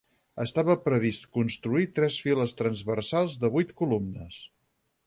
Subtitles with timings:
[0.43, 4.43] Estava previst construir tres files transversals de vuit columnes.